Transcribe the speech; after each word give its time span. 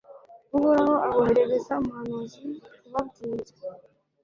uhoraho 0.57 0.95
aboherereza 1.07 1.73
umuhanuzi 1.81 2.43
kubabwira 2.83 3.51